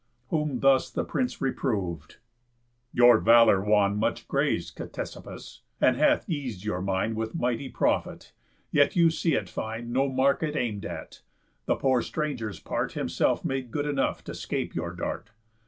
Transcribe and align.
Whom 0.29 0.61
thus 0.61 0.89
the 0.89 1.03
prince 1.03 1.39
reprov'd: 1.41 2.15
"Your 2.91 3.19
valour 3.19 3.61
wan 3.63 3.97
Much 3.97 4.27
grace, 4.27 4.71
Ctesippus, 4.71 5.59
and 5.79 5.95
hath 5.95 6.27
eas'd 6.27 6.65
your 6.65 6.81
mind 6.81 7.15
With 7.15 7.35
mighty 7.35 7.69
profit, 7.69 8.31
yet 8.71 8.95
you 8.95 9.11
see 9.11 9.35
it 9.35 9.47
find 9.47 9.91
No 9.93 10.09
mark 10.09 10.41
it 10.41 10.55
aim'd 10.55 10.85
at; 10.87 11.21
the 11.67 11.75
poor 11.75 12.01
stranger's 12.01 12.59
part 12.59 12.93
Himself 12.93 13.45
made 13.45 13.69
good 13.69 13.85
enough, 13.85 14.23
to 14.23 14.33
'scape 14.33 14.73
your 14.73 14.91
dart. 14.95 15.29